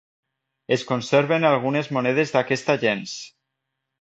Es 0.77 0.85
conserven 0.91 1.45
algunes 1.49 1.91
monedes 1.99 2.35
d'aquesta 2.37 2.79
gens. 2.87 3.15